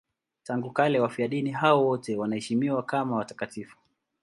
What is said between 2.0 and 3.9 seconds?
wanaheshimiwa kama watakatifu.